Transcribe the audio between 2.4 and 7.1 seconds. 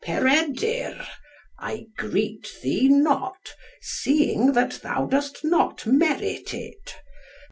thee not, seeing that thou dost not merit it.